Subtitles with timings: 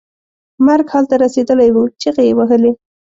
[0.65, 2.71] مرګ حال ته رسېدلی و چغې یې وهلې.